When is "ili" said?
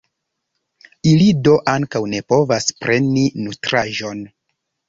1.11-1.27